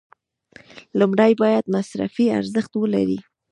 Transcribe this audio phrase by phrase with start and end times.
[0.99, 3.19] لومړی باید مصرفي ارزښت ولري.